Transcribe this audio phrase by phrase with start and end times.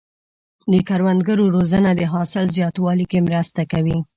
[0.71, 3.97] د کروندګرو روزنه د حاصل زیاتوالي کې مرسته کوي.